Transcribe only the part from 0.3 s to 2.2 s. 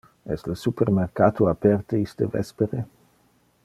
Es le supermercato aperte